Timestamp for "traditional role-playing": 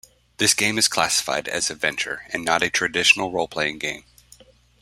2.71-3.77